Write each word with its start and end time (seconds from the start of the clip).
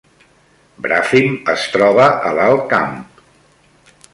Bràfim 0.85 1.35
es 1.53 1.67
troba 1.77 2.07
a 2.31 2.35
l’Alt 2.39 2.65
Camp 2.73 2.99